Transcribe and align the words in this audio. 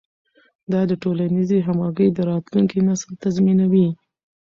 دا 0.71 0.81
د 0.89 0.91
ټولنیزې 1.03 1.57
همغږۍ 1.67 2.09
د 2.13 2.19
راتلونکي 2.29 2.77
نسل 2.87 3.11
تضمینوي. 3.23 3.87